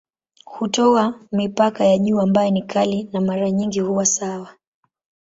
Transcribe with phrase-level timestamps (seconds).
[0.45, 4.49] Hutoa mipaka ya juu ambayo ni kali na mara nyingi huwa sawa.